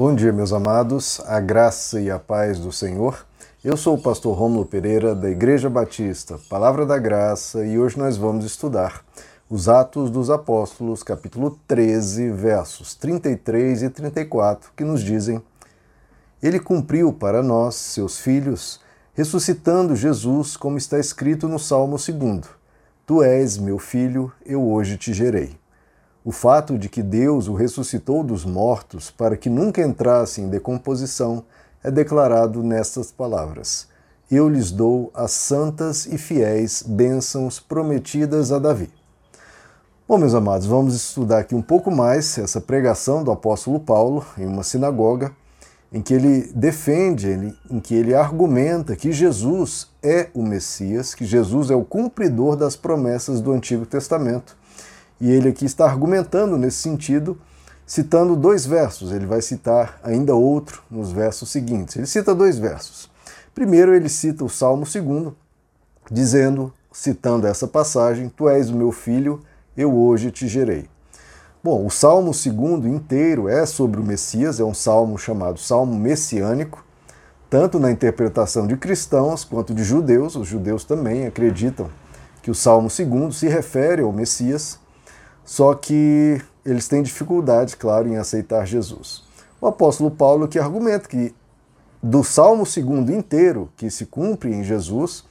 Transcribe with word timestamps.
Bom 0.00 0.14
dia, 0.14 0.32
meus 0.32 0.50
amados, 0.50 1.20
a 1.26 1.38
graça 1.40 2.00
e 2.00 2.10
a 2.10 2.18
paz 2.18 2.58
do 2.58 2.72
Senhor. 2.72 3.26
Eu 3.62 3.76
sou 3.76 3.96
o 3.96 4.00
pastor 4.00 4.34
Rômulo 4.34 4.64
Pereira, 4.64 5.14
da 5.14 5.28
Igreja 5.28 5.68
Batista, 5.68 6.40
Palavra 6.48 6.86
da 6.86 6.96
Graça, 6.96 7.66
e 7.66 7.78
hoje 7.78 7.98
nós 7.98 8.16
vamos 8.16 8.46
estudar 8.46 9.04
os 9.50 9.68
Atos 9.68 10.10
dos 10.10 10.30
Apóstolos, 10.30 11.02
capítulo 11.02 11.60
13, 11.68 12.30
versos 12.30 12.94
33 12.94 13.82
e 13.82 13.90
34, 13.90 14.70
que 14.74 14.84
nos 14.84 15.02
dizem: 15.02 15.42
Ele 16.42 16.58
cumpriu 16.58 17.12
para 17.12 17.42
nós, 17.42 17.74
seus 17.74 18.18
filhos, 18.18 18.80
ressuscitando 19.12 19.94
Jesus, 19.94 20.56
como 20.56 20.78
está 20.78 20.98
escrito 20.98 21.46
no 21.46 21.58
Salmo 21.58 21.98
2: 21.98 22.48
Tu 23.04 23.22
és 23.22 23.58
meu 23.58 23.78
filho, 23.78 24.32
eu 24.46 24.66
hoje 24.66 24.96
te 24.96 25.12
gerei. 25.12 25.59
O 26.22 26.32
fato 26.32 26.76
de 26.76 26.90
que 26.90 27.02
Deus 27.02 27.48
o 27.48 27.54
ressuscitou 27.54 28.22
dos 28.22 28.44
mortos 28.44 29.10
para 29.10 29.38
que 29.38 29.48
nunca 29.48 29.80
entrasse 29.80 30.42
em 30.42 30.50
decomposição 30.50 31.42
é 31.82 31.90
declarado 31.90 32.62
nestas 32.62 33.10
palavras: 33.10 33.88
Eu 34.30 34.46
lhes 34.46 34.70
dou 34.70 35.10
as 35.14 35.30
santas 35.30 36.04
e 36.04 36.18
fiéis 36.18 36.82
bênçãos 36.86 37.58
prometidas 37.58 38.52
a 38.52 38.58
Davi. 38.58 38.90
Bom, 40.06 40.18
meus 40.18 40.34
amados, 40.34 40.66
vamos 40.66 40.94
estudar 40.94 41.38
aqui 41.38 41.54
um 41.54 41.62
pouco 41.62 41.90
mais 41.90 42.36
essa 42.36 42.60
pregação 42.60 43.24
do 43.24 43.30
apóstolo 43.30 43.80
Paulo 43.80 44.22
em 44.36 44.44
uma 44.44 44.62
sinagoga, 44.62 45.32
em 45.90 46.02
que 46.02 46.12
ele 46.12 46.52
defende, 46.54 47.56
em 47.70 47.80
que 47.80 47.94
ele 47.94 48.14
argumenta 48.14 48.94
que 48.94 49.10
Jesus 49.10 49.88
é 50.02 50.28
o 50.34 50.42
Messias, 50.42 51.14
que 51.14 51.24
Jesus 51.24 51.70
é 51.70 51.74
o 51.74 51.84
cumpridor 51.84 52.56
das 52.56 52.76
promessas 52.76 53.40
do 53.40 53.52
Antigo 53.52 53.86
Testamento 53.86 54.59
e 55.20 55.30
ele 55.30 55.50
aqui 55.50 55.64
está 55.64 55.84
argumentando 55.84 56.56
nesse 56.56 56.78
sentido, 56.78 57.38
citando 57.86 58.34
dois 58.34 58.64
versos. 58.64 59.12
Ele 59.12 59.26
vai 59.26 59.42
citar 59.42 60.00
ainda 60.02 60.34
outro 60.34 60.82
nos 60.90 61.12
versos 61.12 61.50
seguintes. 61.50 61.96
Ele 61.96 62.06
cita 62.06 62.34
dois 62.34 62.58
versos. 62.58 63.10
Primeiro, 63.54 63.94
ele 63.94 64.08
cita 64.08 64.44
o 64.44 64.48
Salmo 64.48 64.84
2, 64.84 65.34
dizendo, 66.10 66.72
citando 66.92 67.46
essa 67.46 67.68
passagem: 67.68 68.28
Tu 68.28 68.48
és 68.48 68.70
o 68.70 68.76
meu 68.76 68.90
filho, 68.90 69.42
eu 69.76 69.94
hoje 69.94 70.30
te 70.30 70.48
gerei. 70.48 70.88
Bom, 71.62 71.84
o 71.84 71.90
Salmo 71.90 72.30
2 72.32 72.86
inteiro 72.86 73.46
é 73.46 73.66
sobre 73.66 74.00
o 74.00 74.02
Messias, 74.02 74.60
é 74.60 74.64
um 74.64 74.72
salmo 74.72 75.18
chamado 75.18 75.58
Salmo 75.58 75.94
Messiânico, 75.94 76.82
tanto 77.50 77.78
na 77.78 77.90
interpretação 77.90 78.66
de 78.66 78.78
cristãos 78.78 79.44
quanto 79.44 79.74
de 79.74 79.84
judeus. 79.84 80.36
Os 80.36 80.48
judeus 80.48 80.84
também 80.84 81.26
acreditam 81.26 81.90
que 82.42 82.50
o 82.50 82.54
Salmo 82.54 82.88
2 82.88 83.36
se 83.36 83.46
refere 83.46 84.00
ao 84.00 84.10
Messias. 84.10 84.79
Só 85.50 85.74
que 85.74 86.40
eles 86.64 86.86
têm 86.86 87.02
dificuldade, 87.02 87.76
claro, 87.76 88.06
em 88.06 88.16
aceitar 88.16 88.64
Jesus. 88.64 89.24
O 89.60 89.66
apóstolo 89.66 90.08
Paulo 90.08 90.46
que 90.46 90.60
argumenta 90.60 91.08
que 91.08 91.34
do 92.00 92.22
Salmo 92.22 92.62
2 92.62 93.10
inteiro, 93.10 93.68
que 93.76 93.90
se 93.90 94.06
cumpre 94.06 94.54
em 94.54 94.62
Jesus, 94.62 95.24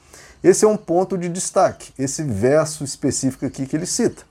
esse 0.44 0.62
é 0.62 0.68
um 0.68 0.76
ponto 0.76 1.16
de 1.16 1.26
destaque, 1.26 1.94
esse 1.98 2.22
verso 2.22 2.84
específico 2.84 3.46
aqui 3.46 3.64
que 3.64 3.74
ele 3.74 3.86
cita. 3.86 4.24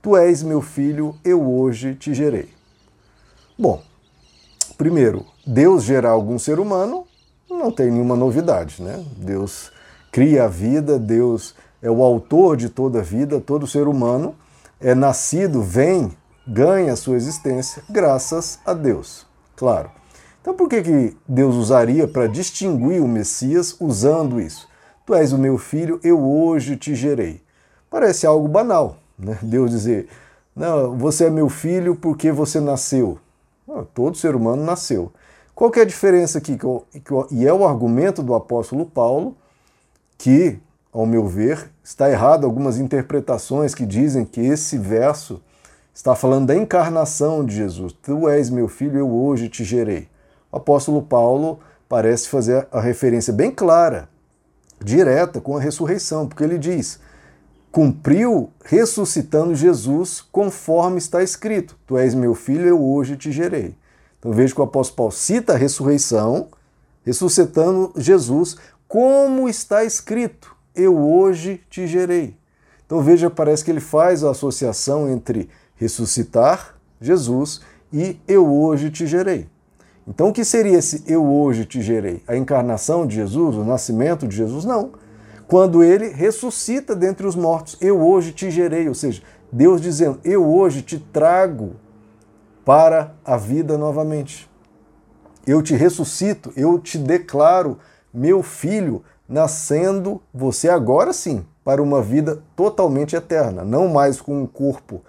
Tu 0.00 0.16
és 0.16 0.40
meu 0.40 0.62
filho, 0.62 1.16
eu 1.24 1.42
hoje 1.42 1.96
te 1.96 2.14
gerei. 2.14 2.48
Bom, 3.58 3.82
primeiro, 4.78 5.26
Deus 5.44 5.82
gerar 5.82 6.10
algum 6.10 6.38
ser 6.38 6.60
humano 6.60 7.08
não 7.50 7.72
tem 7.72 7.90
nenhuma 7.90 8.14
novidade, 8.14 8.80
né? 8.80 9.04
Deus 9.16 9.72
cria 10.12 10.44
a 10.44 10.48
vida, 10.48 10.96
Deus 10.96 11.56
é 11.82 11.90
o 11.90 12.04
autor 12.04 12.56
de 12.56 12.68
toda 12.68 13.00
a 13.00 13.02
vida, 13.02 13.40
todo 13.40 13.66
ser 13.66 13.88
humano 13.88 14.36
é 14.84 14.94
nascido, 14.94 15.62
vem, 15.62 16.12
ganha 16.46 16.94
sua 16.94 17.16
existência 17.16 17.82
graças 17.88 18.58
a 18.66 18.74
Deus. 18.74 19.26
Claro. 19.56 19.90
Então 20.42 20.54
por 20.54 20.68
que, 20.68 20.82
que 20.82 21.16
Deus 21.26 21.54
usaria 21.54 22.06
para 22.06 22.26
distinguir 22.26 23.02
o 23.02 23.08
Messias 23.08 23.74
usando 23.80 24.38
isso? 24.38 24.68
Tu 25.06 25.14
és 25.14 25.32
o 25.32 25.38
meu 25.38 25.56
filho, 25.56 25.98
eu 26.04 26.22
hoje 26.22 26.76
te 26.76 26.94
gerei. 26.94 27.42
Parece 27.88 28.26
algo 28.26 28.46
banal, 28.46 28.98
né? 29.18 29.38
Deus 29.40 29.70
dizer, 29.70 30.06
não, 30.54 30.98
você 30.98 31.24
é 31.24 31.30
meu 31.30 31.48
filho 31.48 31.96
porque 31.96 32.30
você 32.30 32.60
nasceu. 32.60 33.18
Não, 33.66 33.84
todo 33.84 34.18
ser 34.18 34.36
humano 34.36 34.62
nasceu. 34.62 35.10
Qual 35.54 35.70
que 35.70 35.78
é 35.78 35.82
a 35.82 35.86
diferença 35.86 36.36
aqui? 36.36 36.58
E 37.30 37.46
é 37.46 37.52
o 37.52 37.66
argumento 37.66 38.22
do 38.22 38.34
apóstolo 38.34 38.84
Paulo 38.84 39.34
que 40.18 40.58
ao 40.94 41.04
meu 41.04 41.26
ver, 41.26 41.72
está 41.82 42.08
errado 42.08 42.44
algumas 42.44 42.78
interpretações 42.78 43.74
que 43.74 43.84
dizem 43.84 44.24
que 44.24 44.40
esse 44.40 44.78
verso 44.78 45.42
está 45.92 46.14
falando 46.14 46.46
da 46.46 46.54
encarnação 46.54 47.44
de 47.44 47.56
Jesus. 47.56 47.92
Tu 48.00 48.28
és 48.28 48.48
meu 48.48 48.68
filho, 48.68 48.96
eu 48.96 49.10
hoje 49.10 49.48
te 49.48 49.64
gerei. 49.64 50.08
O 50.52 50.56
apóstolo 50.56 51.02
Paulo 51.02 51.58
parece 51.88 52.28
fazer 52.28 52.68
a 52.70 52.80
referência 52.80 53.32
bem 53.32 53.50
clara, 53.50 54.08
direta 54.82 55.40
com 55.40 55.56
a 55.56 55.60
ressurreição, 55.60 56.28
porque 56.28 56.44
ele 56.44 56.58
diz: 56.58 57.00
cumpriu 57.72 58.50
ressuscitando 58.64 59.52
Jesus 59.52 60.20
conforme 60.20 60.98
está 60.98 61.24
escrito: 61.24 61.76
Tu 61.88 61.98
és 61.98 62.14
meu 62.14 62.36
filho, 62.36 62.68
eu 62.68 62.80
hoje 62.80 63.16
te 63.16 63.32
gerei. 63.32 63.74
Então 64.20 64.30
veja 64.30 64.54
que 64.54 64.60
o 64.60 64.64
apóstolo 64.64 64.96
Paulo 64.96 65.12
cita 65.12 65.54
a 65.54 65.56
ressurreição, 65.56 66.46
ressuscitando 67.04 67.92
Jesus, 67.96 68.56
como 68.86 69.48
está 69.48 69.82
escrito 69.82 70.53
eu 70.74 70.96
hoje 70.96 71.60
te 71.70 71.86
gerei. 71.86 72.36
Então 72.86 73.00
veja, 73.00 73.30
parece 73.30 73.64
que 73.64 73.70
ele 73.70 73.80
faz 73.80 74.22
a 74.24 74.30
associação 74.30 75.08
entre 75.08 75.48
ressuscitar 75.76 76.76
Jesus 77.00 77.60
e 77.92 78.18
eu 78.26 78.52
hoje 78.52 78.90
te 78.90 79.06
gerei. 79.06 79.48
Então 80.06 80.28
o 80.28 80.32
que 80.32 80.44
seria 80.44 80.78
esse 80.78 81.02
eu 81.06 81.24
hoje 81.24 81.64
te 81.64 81.80
gerei? 81.80 82.22
A 82.26 82.36
encarnação 82.36 83.06
de 83.06 83.16
Jesus, 83.16 83.56
o 83.56 83.64
nascimento 83.64 84.26
de 84.26 84.36
Jesus? 84.36 84.64
Não. 84.64 84.92
Quando 85.46 85.82
ele 85.82 86.08
ressuscita 86.08 86.94
dentre 86.94 87.26
os 87.26 87.36
mortos, 87.36 87.76
eu 87.80 88.00
hoje 88.00 88.32
te 88.32 88.50
gerei, 88.50 88.88
ou 88.88 88.94
seja, 88.94 89.22
Deus 89.52 89.80
dizendo, 89.80 90.18
eu 90.24 90.44
hoje 90.44 90.82
te 90.82 90.98
trago 90.98 91.76
para 92.64 93.14
a 93.24 93.36
vida 93.36 93.76
novamente. 93.78 94.50
Eu 95.46 95.62
te 95.62 95.74
ressuscito, 95.74 96.52
eu 96.56 96.78
te 96.78 96.98
declaro 96.98 97.78
meu 98.12 98.42
filho 98.42 99.02
nascendo 99.28 100.20
você 100.32 100.68
agora 100.68 101.12
sim 101.12 101.44
para 101.64 101.82
uma 101.82 102.02
vida 102.02 102.42
totalmente 102.54 103.16
eterna, 103.16 103.64
não 103.64 103.88
mais 103.88 104.20
com 104.20 104.42
um 104.42 104.46
corpo 104.46 105.02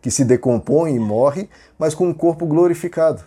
que 0.00 0.10
se 0.10 0.24
decompõe 0.24 0.94
e 0.94 0.98
morre, 0.98 1.48
mas 1.78 1.94
com 1.94 2.08
um 2.08 2.14
corpo 2.14 2.44
glorificado. 2.44 3.22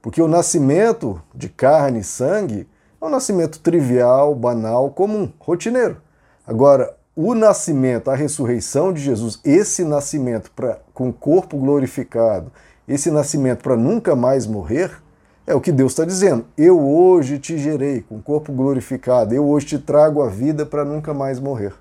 Porque 0.00 0.22
o 0.22 0.28
nascimento 0.28 1.22
de 1.34 1.48
carne 1.48 2.00
e 2.00 2.04
sangue 2.04 2.68
é 3.00 3.04
um 3.04 3.10
nascimento 3.10 3.60
trivial, 3.60 4.34
banal, 4.34 4.90
comum, 4.90 5.30
rotineiro. 5.38 5.98
Agora, 6.46 6.96
o 7.14 7.34
nascimento, 7.34 8.10
a 8.10 8.14
ressurreição 8.14 8.92
de 8.92 9.00
Jesus, 9.00 9.40
esse 9.44 9.84
nascimento 9.84 10.50
pra, 10.52 10.78
com 10.94 11.12
corpo 11.12 11.58
glorificado, 11.58 12.50
esse 12.86 13.10
nascimento 13.10 13.62
para 13.62 13.76
nunca 13.76 14.16
mais 14.16 14.46
morrer, 14.46 15.02
é 15.48 15.54
o 15.54 15.60
que 15.62 15.72
Deus 15.72 15.92
está 15.92 16.04
dizendo. 16.04 16.44
Eu 16.58 16.78
hoje 16.78 17.38
te 17.38 17.56
gerei 17.56 18.02
com 18.02 18.16
o 18.16 18.22
corpo 18.22 18.52
glorificado, 18.52 19.34
eu 19.34 19.48
hoje 19.48 19.64
te 19.64 19.78
trago 19.78 20.22
a 20.22 20.28
vida 20.28 20.66
para 20.66 20.84
nunca 20.84 21.14
mais 21.14 21.40
morrer. 21.40 21.72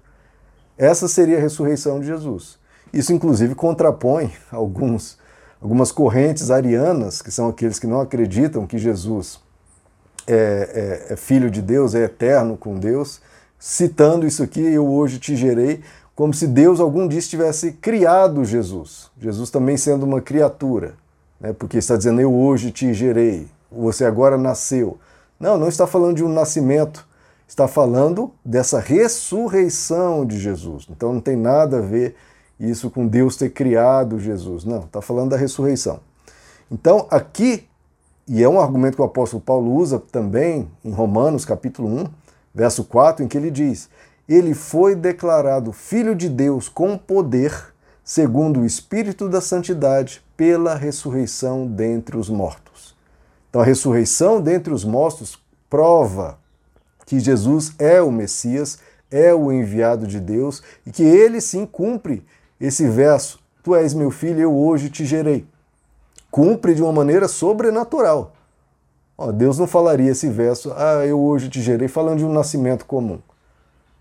Essa 0.77 1.05
seria 1.09 1.37
a 1.37 1.41
ressurreição 1.41 1.99
de 1.99 2.07
Jesus. 2.07 2.57
Isso, 2.93 3.11
inclusive, 3.11 3.53
contrapõe 3.55 4.31
alguns, 4.49 5.17
algumas 5.61 5.91
correntes 5.91 6.49
arianas, 6.49 7.21
que 7.21 7.29
são 7.29 7.49
aqueles 7.49 7.77
que 7.77 7.85
não 7.85 7.99
acreditam 7.99 8.65
que 8.65 8.77
Jesus 8.77 9.41
é, 10.25 11.03
é, 11.09 11.13
é 11.13 11.15
filho 11.17 11.51
de 11.51 11.61
Deus, 11.61 11.93
é 11.93 12.03
eterno 12.03 12.55
com 12.55 12.79
Deus, 12.79 13.19
citando 13.59 14.25
isso 14.25 14.41
aqui, 14.41 14.61
eu 14.61 14.87
hoje 14.87 15.19
te 15.19 15.35
gerei, 15.35 15.81
como 16.15 16.33
se 16.33 16.47
Deus 16.47 16.79
algum 16.79 17.05
dia 17.05 17.21
tivesse 17.21 17.73
criado 17.73 18.45
Jesus. 18.45 19.11
Jesus 19.19 19.49
também 19.49 19.75
sendo 19.75 20.05
uma 20.05 20.21
criatura, 20.21 20.93
né, 21.37 21.51
porque 21.51 21.77
está 21.77 21.97
dizendo, 21.97 22.21
eu 22.21 22.33
hoje 22.33 22.71
te 22.71 22.93
gerei, 22.93 23.47
você 23.71 24.05
agora 24.05 24.37
nasceu. 24.37 24.97
Não, 25.39 25.57
não 25.57 25.67
está 25.67 25.85
falando 25.85 26.15
de 26.17 26.23
um 26.23 26.29
nascimento, 26.29 27.07
está 27.47 27.67
falando 27.67 28.31
dessa 28.43 28.79
ressurreição 28.79 30.25
de 30.25 30.39
Jesus. 30.39 30.87
Então 30.89 31.13
não 31.13 31.21
tem 31.21 31.35
nada 31.35 31.77
a 31.77 31.81
ver 31.81 32.15
isso 32.59 32.89
com 32.89 33.07
Deus 33.07 33.35
ter 33.37 33.49
criado 33.49 34.19
Jesus. 34.19 34.65
Não, 34.65 34.79
está 34.79 35.01
falando 35.01 35.31
da 35.31 35.37
ressurreição. 35.37 35.99
Então 36.71 37.07
aqui, 37.09 37.67
e 38.27 38.43
é 38.43 38.49
um 38.49 38.59
argumento 38.59 38.95
que 38.95 39.01
o 39.01 39.05
apóstolo 39.05 39.41
Paulo 39.41 39.73
usa 39.73 39.99
também 39.99 40.69
em 40.83 40.91
Romanos 40.91 41.45
capítulo 41.45 41.87
1, 41.87 42.05
verso 42.53 42.83
4, 42.83 43.23
em 43.23 43.27
que 43.27 43.37
ele 43.37 43.51
diz: 43.51 43.89
Ele 44.27 44.53
foi 44.53 44.95
declarado 44.95 45.71
Filho 45.71 46.15
de 46.15 46.27
Deus 46.27 46.67
com 46.67 46.97
poder, 46.97 47.53
segundo 48.03 48.61
o 48.61 48.65
Espírito 48.65 49.29
da 49.29 49.39
Santidade, 49.39 50.23
pela 50.35 50.75
ressurreição 50.75 51.67
dentre 51.67 52.17
os 52.17 52.29
mortos. 52.29 52.66
Então 53.49 53.61
a 53.61 53.65
ressurreição 53.65 54.41
dentre 54.41 54.73
os 54.73 54.83
mortos 54.83 55.39
prova 55.69 56.37
que 57.05 57.19
Jesus 57.19 57.73
é 57.79 58.01
o 58.01 58.11
Messias, 58.11 58.79
é 59.09 59.33
o 59.33 59.51
enviado 59.51 60.05
de 60.05 60.19
Deus 60.19 60.61
e 60.85 60.91
que 60.91 61.03
ele 61.03 61.39
sim 61.39 61.65
cumpre 61.65 62.25
esse 62.59 62.87
verso: 62.87 63.39
Tu 63.63 63.75
és 63.75 63.93
meu 63.93 64.11
filho, 64.11 64.39
eu 64.39 64.55
hoje 64.55 64.89
te 64.89 65.05
gerei. 65.05 65.45
Cumpre 66.29 66.75
de 66.75 66.83
uma 66.83 66.91
maneira 66.91 67.27
sobrenatural. 67.27 68.33
Deus 69.33 69.57
não 69.57 69.65
falaria 69.65 70.11
esse 70.11 70.29
verso, 70.29 70.71
ah, 70.77 71.03
eu 71.05 71.19
hoje 71.19 71.49
te 71.49 71.59
gerei, 71.59 71.87
falando 71.87 72.19
de 72.19 72.25
um 72.25 72.31
nascimento 72.31 72.85
comum. 72.85 73.19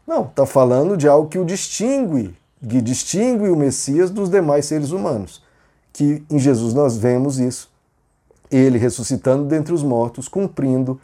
Não, 0.06 0.24
está 0.24 0.44
falando 0.44 0.94
de 0.94 1.08
algo 1.08 1.28
que 1.28 1.38
o 1.38 1.44
distingue, 1.44 2.36
que 2.60 2.82
distingue 2.82 3.48
o 3.48 3.56
Messias 3.56 4.10
dos 4.10 4.28
demais 4.28 4.66
seres 4.66 4.90
humanos. 4.90 5.42
Que 5.92 6.22
em 6.28 6.38
Jesus 6.38 6.74
nós 6.74 6.98
vemos 6.98 7.38
isso. 7.38 7.70
Ele 8.50 8.78
ressuscitando 8.78 9.44
dentre 9.44 9.72
os 9.72 9.82
mortos, 9.82 10.28
cumprindo 10.28 11.00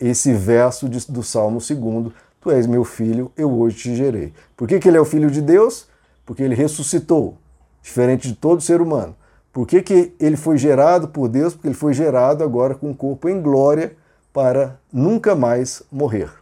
esse 0.00 0.32
verso 0.32 0.88
de, 0.88 1.06
do 1.10 1.22
Salmo 1.22 1.58
2, 1.58 2.12
Tu 2.40 2.50
és 2.50 2.66
meu 2.66 2.84
filho, 2.84 3.30
eu 3.36 3.52
hoje 3.56 3.76
te 3.76 3.94
gerei. 3.94 4.32
Por 4.56 4.66
que, 4.66 4.80
que 4.80 4.88
ele 4.88 4.96
é 4.96 5.00
o 5.00 5.04
filho 5.04 5.30
de 5.30 5.40
Deus? 5.40 5.86
Porque 6.26 6.42
ele 6.42 6.56
ressuscitou, 6.56 7.36
diferente 7.80 8.26
de 8.26 8.34
todo 8.34 8.60
ser 8.60 8.80
humano. 8.80 9.14
Por 9.52 9.64
que, 9.64 9.80
que 9.80 10.12
ele 10.18 10.36
foi 10.36 10.58
gerado 10.58 11.08
por 11.08 11.28
Deus? 11.28 11.54
Porque 11.54 11.68
ele 11.68 11.74
foi 11.74 11.94
gerado 11.94 12.42
agora 12.42 12.74
com 12.74 12.90
um 12.90 12.94
corpo 12.94 13.28
em 13.28 13.40
glória 13.40 13.94
para 14.32 14.80
nunca 14.92 15.36
mais 15.36 15.82
morrer. 15.92 16.32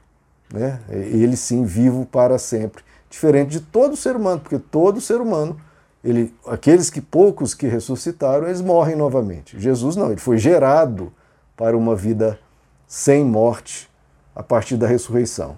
Né? 0.52 0.80
Ele 0.88 1.36
sim 1.36 1.64
vivo 1.64 2.06
para 2.06 2.38
sempre. 2.38 2.82
Diferente 3.10 3.50
de 3.50 3.60
todo 3.60 3.96
ser 3.96 4.16
humano, 4.16 4.40
porque 4.40 4.58
todo 4.58 5.00
ser 5.00 5.20
humano, 5.20 5.56
ele, 6.02 6.34
aqueles 6.46 6.88
que 6.90 7.00
poucos 7.00 7.54
que 7.54 7.66
ressuscitaram, 7.66 8.46
eles 8.46 8.60
morrem 8.60 8.96
novamente. 8.96 9.58
Jesus 9.58 9.96
não, 9.96 10.10
ele 10.10 10.20
foi 10.20 10.38
gerado 10.38 11.12
para 11.56 11.76
uma 11.76 11.94
vida 11.94 12.38
sem 12.86 13.24
morte 13.24 13.88
a 14.34 14.42
partir 14.42 14.76
da 14.76 14.86
ressurreição. 14.86 15.56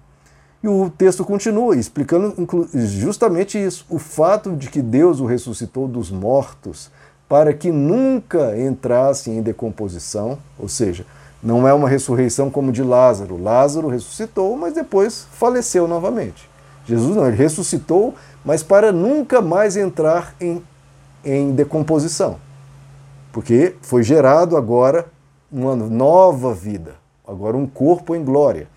E 0.63 0.69
o 0.69 0.91
texto 0.91 1.25
continua 1.25 1.77
explicando 1.77 2.35
justamente 2.75 3.59
isso, 3.59 3.85
o 3.89 3.99
fato 3.99 4.53
de 4.53 4.69
que 4.69 4.81
Deus 4.81 5.19
o 5.19 5.27
ressuscitou 5.27 5.89
dos 5.89 6.11
mortos 6.11 6.91
para 7.29 7.53
que 7.53 7.73
nunca 7.73 8.57
entrasse 8.59 9.31
em 9.31 9.43
decomposição, 9.43 10.39
ou 10.59 10.69
seja, 10.69 11.07
não 11.43 11.67
é 11.67 11.73
uma 11.73 11.89
ressurreição 11.89 12.51
como 12.51 12.71
de 12.71 12.83
Lázaro. 12.83 13.43
Lázaro 13.43 13.89
ressuscitou, 13.89 14.57
mas 14.57 14.75
depois 14.75 15.27
faleceu 15.33 15.89
novamente. 15.89 16.49
Jesus 16.87 17.17
não, 17.17 17.27
ele 17.27 17.37
ressuscitou, 17.37 18.15
mas 18.45 18.63
para 18.63 18.93
nunca 18.93 19.41
mais 19.41 19.77
entrar 19.77 20.35
em, 20.41 20.63
em 21.25 21.53
decomposição. 21.53 22.39
Porque 23.33 23.77
foi 23.81 24.03
gerado 24.03 24.57
agora 24.57 25.07
uma 25.51 25.75
nova 25.77 26.55
vida, 26.55 26.95
agora 27.27 27.57
um 27.57 27.67
corpo 27.67 28.15
em 28.15 28.25
glória. 28.25 28.69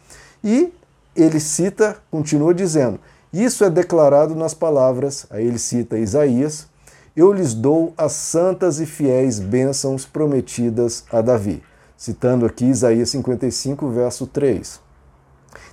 E 0.44 0.74
ele 1.16 1.40
cita, 1.40 1.98
continua 2.12 2.54
dizendo, 2.54 3.00
isso 3.32 3.64
é 3.64 3.70
declarado 3.70 4.36
nas 4.36 4.54
palavras, 4.54 5.26
aí 5.30 5.46
ele 5.46 5.60
cita 5.60 5.98
Isaías, 5.98 6.68
eu 7.16 7.32
lhes 7.32 7.54
dou 7.54 7.94
as 7.98 8.12
santas 8.12 8.80
e 8.80 8.86
fiéis 8.86 9.40
bênçãos 9.40 10.06
prometidas 10.06 11.06
a 11.12 11.22
Davi. 11.22 11.64
Citando 11.98 12.46
aqui 12.46 12.66
Isaías 12.66 13.10
55, 13.10 13.90
verso 13.90 14.28
3. 14.28 14.82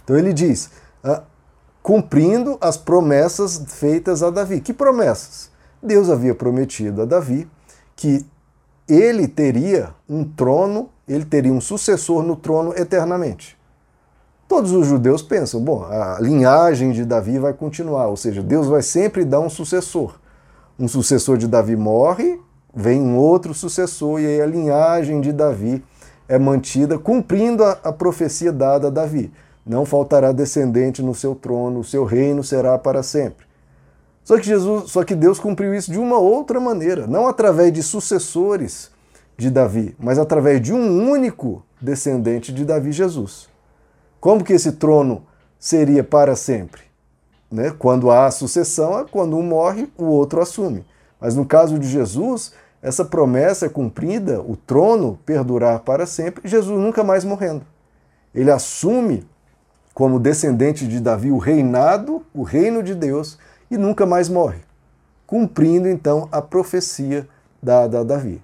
Então 0.04 0.16
ele 0.16 0.32
diz: 0.32 0.70
ah, 1.02 1.22
cumprindo 1.82 2.56
as 2.60 2.76
promessas 2.76 3.62
feitas 3.66 4.22
a 4.22 4.30
Davi. 4.30 4.60
Que 4.60 4.72
promessas? 4.72 5.50
Deus 5.82 6.08
havia 6.08 6.34
prometido 6.34 7.02
a 7.02 7.04
Davi 7.04 7.48
que 7.96 8.24
ele 8.88 9.26
teria 9.26 9.90
um 10.08 10.24
trono, 10.24 10.90
ele 11.08 11.24
teria 11.24 11.52
um 11.52 11.60
sucessor 11.60 12.22
no 12.22 12.36
trono 12.36 12.72
eternamente. 12.76 13.58
Todos 14.46 14.72
os 14.72 14.86
judeus 14.86 15.22
pensam, 15.22 15.60
bom, 15.60 15.84
a 15.84 16.18
linhagem 16.20 16.92
de 16.92 17.04
Davi 17.04 17.38
vai 17.38 17.54
continuar, 17.54 18.08
ou 18.08 18.16
seja, 18.16 18.42
Deus 18.42 18.66
vai 18.66 18.82
sempre 18.82 19.24
dar 19.24 19.40
um 19.40 19.48
sucessor 19.48 20.20
um 20.78 20.88
sucessor 20.88 21.36
de 21.36 21.46
Davi 21.46 21.76
morre, 21.76 22.40
vem 22.74 23.00
um 23.00 23.16
outro 23.16 23.54
sucessor, 23.54 24.20
e 24.20 24.26
aí 24.26 24.40
a 24.40 24.46
linhagem 24.46 25.20
de 25.20 25.32
Davi 25.32 25.84
é 26.28 26.38
mantida, 26.38 26.98
cumprindo 26.98 27.62
a, 27.62 27.78
a 27.84 27.92
profecia 27.92 28.52
dada 28.52 28.88
a 28.88 28.90
Davi. 28.90 29.32
Não 29.64 29.84
faltará 29.86 30.32
descendente 30.32 31.02
no 31.02 31.14
seu 31.14 31.34
trono, 31.34 31.80
o 31.80 31.84
seu 31.84 32.04
reino 32.04 32.42
será 32.42 32.76
para 32.78 33.02
sempre. 33.02 33.46
Só 34.24 34.36
que 34.36 34.44
Jesus, 34.44 34.90
só 34.90 35.04
que 35.04 35.14
Deus 35.14 35.38
cumpriu 35.38 35.74
isso 35.74 35.90
de 35.90 35.98
uma 35.98 36.18
outra 36.18 36.60
maneira, 36.60 37.06
não 37.06 37.26
através 37.26 37.72
de 37.72 37.82
sucessores 37.82 38.90
de 39.36 39.50
Davi, 39.50 39.96
mas 39.98 40.18
através 40.18 40.60
de 40.60 40.72
um 40.72 41.10
único 41.10 41.64
descendente 41.80 42.52
de 42.52 42.64
Davi, 42.64 42.92
Jesus. 42.92 43.48
Como 44.20 44.44
que 44.44 44.52
esse 44.52 44.72
trono 44.72 45.24
seria 45.58 46.04
para 46.04 46.36
sempre? 46.36 46.82
Né? 47.50 47.74
Quando 47.76 48.10
há 48.10 48.30
sucessão, 48.30 48.98
é 48.98 49.04
quando 49.04 49.36
um 49.36 49.42
morre, 49.42 49.88
o 49.98 50.04
outro 50.04 50.40
assume. 50.40 50.84
Mas 51.20 51.34
no 51.34 51.44
caso 51.44 51.78
de 51.78 51.88
Jesus, 51.88 52.52
essa 52.80 53.04
promessa 53.04 53.66
é 53.66 53.68
cumprida, 53.68 54.40
o 54.40 54.56
trono 54.56 55.18
perdurar 55.26 55.80
para 55.80 56.06
sempre, 56.06 56.48
Jesus 56.48 56.78
nunca 56.78 57.04
mais 57.04 57.24
morrendo. 57.24 57.64
Ele 58.34 58.50
assume 58.50 59.26
como 59.94 60.18
descendente 60.18 60.86
de 60.86 61.00
Davi 61.00 61.30
o 61.30 61.38
reinado, 61.38 62.22
o 62.34 62.42
reino 62.42 62.82
de 62.82 62.94
Deus, 62.94 63.38
e 63.70 63.76
nunca 63.76 64.06
mais 64.06 64.28
morre, 64.28 64.60
cumprindo 65.26 65.88
então 65.88 66.28
a 66.30 66.40
profecia 66.40 67.26
dada 67.62 68.00
a 68.00 68.04
Davi. 68.04 68.42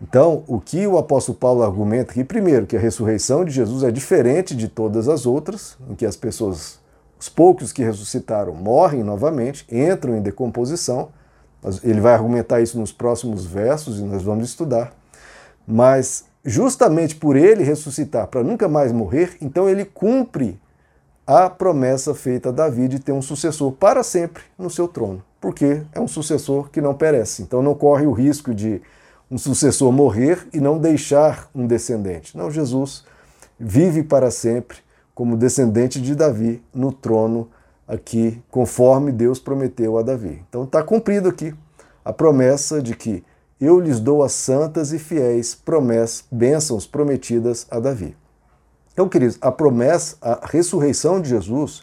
Então, 0.00 0.42
o 0.46 0.60
que 0.60 0.86
o 0.86 0.98
apóstolo 0.98 1.38
Paulo 1.38 1.62
argumenta 1.62 2.10
aqui, 2.10 2.24
primeiro, 2.24 2.66
que 2.66 2.76
a 2.76 2.80
ressurreição 2.80 3.44
de 3.44 3.52
Jesus 3.52 3.82
é 3.82 3.90
diferente 3.90 4.54
de 4.54 4.68
todas 4.68 5.08
as 5.08 5.24
outras, 5.24 5.76
em 5.88 5.94
que 5.94 6.04
as 6.04 6.16
pessoas 6.16 6.78
os 7.24 7.28
poucos 7.30 7.72
que 7.72 7.82
ressuscitaram 7.82 8.54
morrem 8.54 9.02
novamente, 9.02 9.64
entram 9.72 10.14
em 10.14 10.20
decomposição. 10.20 11.08
Ele 11.82 11.98
vai 11.98 12.12
argumentar 12.12 12.60
isso 12.60 12.78
nos 12.78 12.92
próximos 12.92 13.46
versos 13.46 13.98
e 13.98 14.02
nós 14.02 14.22
vamos 14.22 14.46
estudar. 14.46 14.92
Mas 15.66 16.26
justamente 16.44 17.16
por 17.16 17.36
ele 17.36 17.64
ressuscitar 17.64 18.26
para 18.26 18.42
nunca 18.42 18.68
mais 18.68 18.92
morrer, 18.92 19.36
então 19.40 19.68
ele 19.68 19.84
cumpre 19.84 20.60
a 21.26 21.48
promessa 21.48 22.14
feita 22.14 22.50
a 22.50 22.52
Davi 22.52 22.86
de 22.86 22.98
ter 22.98 23.12
um 23.12 23.22
sucessor 23.22 23.72
para 23.72 24.02
sempre 24.02 24.42
no 24.58 24.68
seu 24.68 24.86
trono, 24.86 25.24
porque 25.40 25.82
é 25.92 26.00
um 26.00 26.08
sucessor 26.08 26.68
que 26.70 26.82
não 26.82 26.94
perece. 26.94 27.42
Então 27.42 27.62
não 27.62 27.74
corre 27.74 28.06
o 28.06 28.12
risco 28.12 28.54
de 28.54 28.82
um 29.30 29.38
sucessor 29.38 29.90
morrer 29.90 30.46
e 30.52 30.60
não 30.60 30.78
deixar 30.78 31.48
um 31.54 31.66
descendente. 31.66 32.36
Não, 32.36 32.50
Jesus 32.50 33.04
vive 33.58 34.02
para 34.02 34.30
sempre 34.30 34.78
como 35.14 35.36
descendente 35.36 36.00
de 36.00 36.14
Davi 36.14 36.62
no 36.74 36.92
trono 36.92 37.48
aqui, 37.86 38.42
conforme 38.50 39.12
Deus 39.12 39.38
prometeu 39.38 39.96
a 39.96 40.02
Davi. 40.02 40.42
Então 40.48 40.64
está 40.64 40.82
cumprido 40.82 41.28
aqui 41.28 41.54
a 42.04 42.12
promessa 42.12 42.82
de 42.82 42.94
que 42.94 43.24
eu 43.64 43.80
lhes 43.80 44.00
dou 44.00 44.22
as 44.22 44.32
santas 44.32 44.92
e 44.92 44.98
fiéis 44.98 45.54
promessas, 45.54 46.24
bênçãos 46.30 46.86
prometidas 46.86 47.66
a 47.70 47.80
Davi. 47.80 48.16
Então, 48.92 49.08
queridos, 49.08 49.38
a 49.40 49.50
promessa, 49.50 50.16
a 50.22 50.46
ressurreição 50.46 51.20
de 51.20 51.28
Jesus 51.28 51.82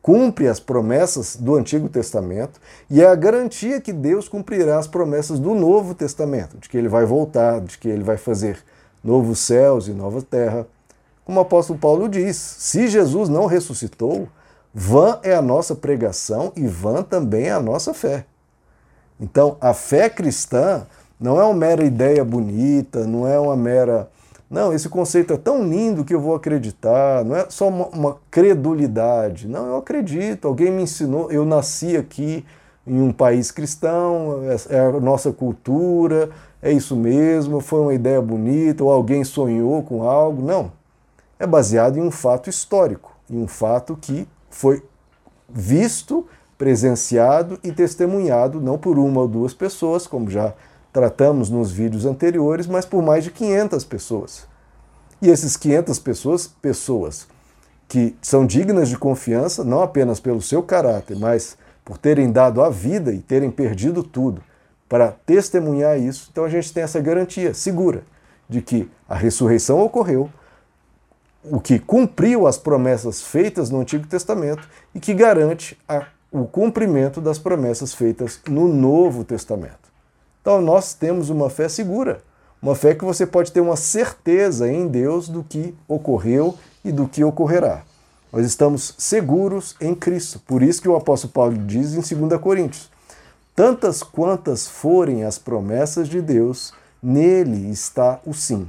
cumpre 0.00 0.48
as 0.48 0.58
promessas 0.58 1.36
do 1.36 1.54
Antigo 1.54 1.88
Testamento 1.88 2.60
e 2.90 3.00
é 3.00 3.06
a 3.06 3.14
garantia 3.14 3.80
que 3.80 3.92
Deus 3.92 4.28
cumprirá 4.28 4.78
as 4.78 4.86
promessas 4.86 5.38
do 5.38 5.54
Novo 5.54 5.94
Testamento, 5.94 6.58
de 6.58 6.68
que 6.68 6.76
ele 6.76 6.88
vai 6.88 7.04
voltar, 7.04 7.60
de 7.60 7.78
que 7.78 7.88
ele 7.88 8.02
vai 8.02 8.16
fazer 8.16 8.58
novos 9.02 9.38
céus 9.38 9.88
e 9.88 9.92
nova 9.92 10.22
terra, 10.22 10.66
como 11.24 11.38
o 11.38 11.42
apóstolo 11.42 11.78
Paulo 11.78 12.08
diz, 12.08 12.36
se 12.36 12.88
Jesus 12.88 13.28
não 13.28 13.46
ressuscitou, 13.46 14.28
vã 14.74 15.20
é 15.22 15.34
a 15.34 15.42
nossa 15.42 15.74
pregação 15.74 16.52
e 16.56 16.66
vã 16.66 17.02
também 17.02 17.46
é 17.46 17.52
a 17.52 17.60
nossa 17.60 17.94
fé. 17.94 18.26
Então, 19.20 19.56
a 19.60 19.72
fé 19.72 20.10
cristã 20.10 20.84
não 21.22 21.40
é 21.40 21.44
uma 21.44 21.54
mera 21.54 21.84
ideia 21.84 22.24
bonita, 22.24 23.06
não 23.06 23.26
é 23.26 23.38
uma 23.38 23.56
mera. 23.56 24.08
Não, 24.50 24.72
esse 24.72 24.88
conceito 24.88 25.32
é 25.32 25.36
tão 25.36 25.66
lindo 25.66 26.04
que 26.04 26.14
eu 26.14 26.20
vou 26.20 26.34
acreditar, 26.34 27.24
não 27.24 27.36
é 27.36 27.46
só 27.48 27.68
uma, 27.68 27.86
uma 27.86 28.16
credulidade. 28.30 29.48
Não, 29.48 29.66
eu 29.66 29.76
acredito, 29.76 30.46
alguém 30.46 30.70
me 30.70 30.82
ensinou, 30.82 31.30
eu 31.30 31.44
nasci 31.46 31.96
aqui 31.96 32.44
em 32.86 33.00
um 33.00 33.12
país 33.12 33.50
cristão, 33.50 34.40
é, 34.68 34.76
é 34.76 34.80
a 34.80 35.00
nossa 35.00 35.32
cultura, 35.32 36.28
é 36.60 36.70
isso 36.70 36.94
mesmo, 36.96 37.60
foi 37.60 37.80
uma 37.80 37.94
ideia 37.94 38.20
bonita, 38.20 38.84
ou 38.84 38.90
alguém 38.90 39.24
sonhou 39.24 39.82
com 39.82 40.02
algo. 40.02 40.42
Não 40.42 40.70
é 41.42 41.46
baseado 41.46 41.96
em 41.96 42.02
um 42.02 42.10
fato 42.10 42.48
histórico, 42.48 43.16
em 43.28 43.36
um 43.36 43.48
fato 43.48 43.98
que 44.00 44.28
foi 44.48 44.80
visto, 45.48 46.24
presenciado 46.56 47.58
e 47.64 47.72
testemunhado 47.72 48.60
não 48.60 48.78
por 48.78 48.96
uma 48.96 49.22
ou 49.22 49.28
duas 49.28 49.52
pessoas, 49.52 50.06
como 50.06 50.30
já 50.30 50.54
tratamos 50.92 51.48
nos 51.48 51.72
vídeos 51.72 52.04
anteriores, 52.04 52.66
mas 52.66 52.84
por 52.84 53.02
mais 53.02 53.24
de 53.24 53.30
500 53.30 53.84
pessoas. 53.84 54.46
E 55.20 55.28
esses 55.28 55.56
500 55.56 55.98
pessoas, 55.98 56.46
pessoas 56.46 57.26
que 57.88 58.16
são 58.20 58.46
dignas 58.46 58.88
de 58.88 58.96
confiança, 58.96 59.62
não 59.62 59.82
apenas 59.82 60.18
pelo 60.18 60.42
seu 60.42 60.62
caráter, 60.62 61.16
mas 61.16 61.56
por 61.84 61.98
terem 61.98 62.30
dado 62.30 62.62
a 62.62 62.70
vida 62.70 63.12
e 63.12 63.18
terem 63.18 63.50
perdido 63.50 64.02
tudo 64.02 64.42
para 64.88 65.10
testemunhar 65.10 65.98
isso. 65.98 66.28
Então 66.30 66.44
a 66.44 66.48
gente 66.48 66.72
tem 66.72 66.82
essa 66.82 67.00
garantia 67.00 67.54
segura 67.54 68.02
de 68.48 68.60
que 68.60 68.90
a 69.08 69.14
ressurreição 69.14 69.80
ocorreu, 69.80 70.30
o 71.44 71.60
que 71.60 71.78
cumpriu 71.78 72.46
as 72.46 72.56
promessas 72.56 73.22
feitas 73.22 73.68
no 73.68 73.80
Antigo 73.80 74.06
Testamento 74.06 74.68
e 74.94 75.00
que 75.00 75.12
garante 75.12 75.78
a, 75.88 76.06
o 76.30 76.44
cumprimento 76.44 77.20
das 77.20 77.38
promessas 77.38 77.92
feitas 77.92 78.40
no 78.48 78.68
Novo 78.68 79.24
Testamento. 79.24 79.91
Então 80.42 80.60
nós 80.60 80.92
temos 80.92 81.30
uma 81.30 81.48
fé 81.48 81.68
segura, 81.68 82.20
Uma 82.60 82.76
fé 82.76 82.94
que 82.94 83.04
você 83.04 83.26
pode 83.26 83.50
ter 83.50 83.60
uma 83.60 83.74
certeza 83.74 84.70
em 84.70 84.86
Deus 84.86 85.28
do 85.28 85.42
que 85.42 85.74
ocorreu 85.88 86.56
e 86.84 86.92
do 86.92 87.08
que 87.08 87.24
ocorrerá. 87.24 87.82
Nós 88.32 88.46
estamos 88.46 88.94
seguros 88.98 89.74
em 89.80 89.94
Cristo. 89.94 90.40
Por 90.46 90.62
isso 90.62 90.80
que 90.80 90.88
o 90.88 90.94
apóstolo 90.94 91.32
Paulo 91.32 91.58
diz 91.58 91.92
em 91.92 92.16
2 92.28 92.40
Coríntios: 92.40 92.88
Tantas 93.54 94.02
quantas 94.02 94.66
forem 94.68 95.24
as 95.24 95.38
promessas 95.38 96.08
de 96.08 96.20
Deus, 96.20 96.72
nele 97.02 97.70
está 97.70 98.20
o 98.24 98.32
sim. 98.32 98.68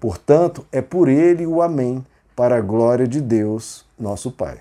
Portanto, 0.00 0.66
é 0.72 0.82
por 0.82 1.08
ele 1.08 1.46
o 1.46 1.62
amém, 1.62 2.04
para 2.34 2.56
a 2.56 2.60
glória 2.60 3.06
de 3.06 3.20
Deus, 3.20 3.84
nosso 3.98 4.30
Pai. 4.30 4.58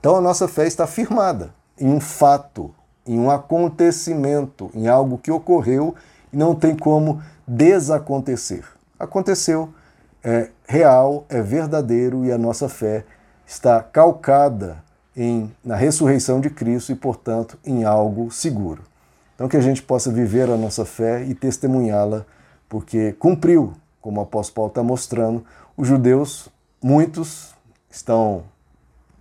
Então 0.00 0.16
a 0.16 0.20
nossa 0.20 0.46
fé 0.48 0.66
está 0.66 0.86
firmada 0.86 1.52
em 1.78 1.88
um 1.88 2.00
fato, 2.00 2.74
em 3.06 3.18
um 3.18 3.30
acontecimento, 3.30 4.70
em 4.74 4.88
algo 4.88 5.18
que 5.18 5.30
ocorreu 5.30 5.94
e 6.32 6.36
não 6.36 6.54
tem 6.54 6.76
como 6.76 7.22
desacontecer. 7.46 8.64
Aconteceu, 8.98 9.68
é 10.24 10.50
real, 10.66 11.24
é 11.28 11.40
verdadeiro 11.40 12.24
e 12.24 12.32
a 12.32 12.38
nossa 12.38 12.68
fé 12.68 13.04
está 13.46 13.80
calcada 13.82 14.78
em, 15.16 15.50
na 15.64 15.76
ressurreição 15.76 16.40
de 16.40 16.50
Cristo 16.50 16.92
e, 16.92 16.94
portanto, 16.94 17.58
em 17.64 17.84
algo 17.84 18.30
seguro. 18.30 18.82
Então, 19.34 19.48
que 19.48 19.56
a 19.56 19.60
gente 19.60 19.82
possa 19.82 20.10
viver 20.10 20.50
a 20.50 20.56
nossa 20.56 20.84
fé 20.84 21.22
e 21.22 21.34
testemunhá-la, 21.34 22.24
porque 22.68 23.12
cumpriu, 23.12 23.74
como 24.00 24.20
o 24.20 24.22
apóstolo 24.24 24.54
Paulo 24.54 24.68
está 24.70 24.82
mostrando, 24.82 25.44
os 25.76 25.86
judeus, 25.86 26.48
muitos, 26.82 27.54
estão 27.90 28.44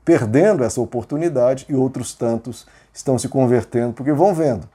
perdendo 0.04 0.63
essa 0.63 0.80
oportunidade 0.80 1.65
e 1.68 1.75
outros 1.75 2.13
tantos 2.13 2.65
estão 2.95 3.19
se 3.19 3.27
convertendo, 3.27 3.93
porque 3.93 4.13
vão 4.13 4.33
vendo 4.33 4.67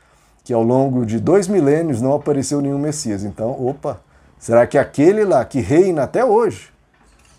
que 0.45 0.53
ao 0.53 0.63
longo 0.63 1.07
de 1.07 1.19
dois 1.19 1.49
milênios 1.49 2.03
não 2.03 2.15
apareceu 2.15 2.61
nenhum 2.61 2.79
Messias. 2.79 3.25
Então, 3.25 3.51
opa, 3.67 4.01
será 4.39 4.67
que 4.67 4.77
aquele 4.77 5.25
lá 5.25 5.45
que 5.45 5.61
reina 5.61 6.03
até 6.03 6.25
hoje 6.25 6.71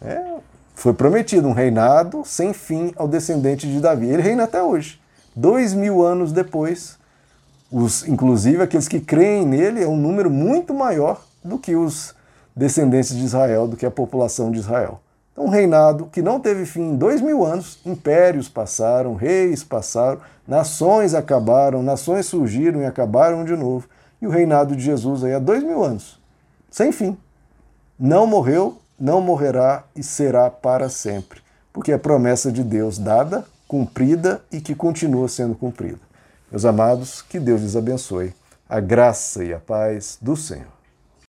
é, 0.01 0.35
foi 0.73 0.93
prometido 0.93 1.47
um 1.47 1.53
reinado 1.53 2.23
sem 2.25 2.51
fim 2.51 2.91
ao 2.95 3.07
descendente 3.07 3.67
de 3.67 3.79
Davi? 3.79 4.07
Ele 4.07 4.21
reina 4.21 4.43
até 4.43 4.61
hoje. 4.61 5.00
Dois 5.35 5.73
mil 5.73 6.03
anos 6.03 6.31
depois, 6.31 6.97
os, 7.71 8.07
inclusive 8.07 8.63
aqueles 8.63 8.88
que 8.88 9.00
creem 9.00 9.45
nele 9.45 9.83
é 9.83 9.88
um 9.88 9.97
número 9.97 10.29
muito 10.29 10.73
maior 10.73 11.23
do 11.43 11.57
que 11.57 11.75
os 11.75 12.15
descendentes 12.55 13.15
de 13.15 13.23
Israel, 13.23 13.67
do 13.67 13.77
que 13.77 13.85
a 13.85 13.91
população 13.91 14.51
de 14.51 14.59
Israel. 14.59 15.00
Então, 15.31 15.45
um 15.45 15.50
reinado 15.50 16.07
que 16.07 16.21
não 16.21 16.39
teve 16.39 16.65
fim 16.65 16.81
em 16.81 16.95
dois 16.95 17.21
mil 17.21 17.45
anos, 17.45 17.79
impérios 17.85 18.50
passaram, 18.50 19.15
reis 19.15 19.63
passaram, 19.63 20.19
nações 20.47 21.13
acabaram, 21.13 21.81
nações 21.81 22.25
surgiram 22.25 22.81
e 22.81 22.85
acabaram 22.85 23.45
de 23.45 23.55
novo. 23.55 23.88
E 24.21 24.27
o 24.27 24.29
reinado 24.29 24.75
de 24.75 24.83
Jesus 24.83 25.23
aí 25.23 25.33
há 25.33 25.39
dois 25.39 25.63
mil 25.63 25.83
anos, 25.83 26.19
sem 26.69 26.91
fim. 26.91 27.17
Não 27.97 28.27
morreu, 28.27 28.77
não 29.00 29.21
morrerá 29.21 29.83
e 29.95 30.03
será 30.03 30.50
para 30.50 30.89
sempre, 30.89 31.41
porque 31.71 31.91
é 31.91 31.97
promessa 31.97 32.51
de 32.51 32.63
Deus 32.63 32.97
dada, 32.97 33.45
cumprida 33.67 34.41
e 34.51 34.59
que 34.59 34.75
continua 34.75 35.27
sendo 35.27 35.55
cumprida. 35.55 36.00
Meus 36.51 36.65
amados, 36.65 37.21
que 37.21 37.39
Deus 37.39 37.61
lhes 37.61 37.75
abençoe. 37.75 38.33
A 38.67 38.79
graça 38.79 39.43
e 39.43 39.53
a 39.53 39.59
paz 39.59 40.17
do 40.21 40.35
Senhor. 40.35 40.80